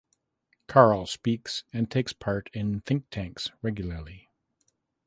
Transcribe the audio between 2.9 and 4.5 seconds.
tanks regularly.